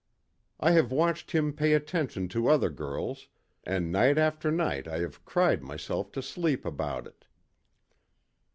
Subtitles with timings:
[0.59, 3.27] I have watched him pay attention to other girls,
[3.63, 7.25] and night after night I have cried myself to sleep about it.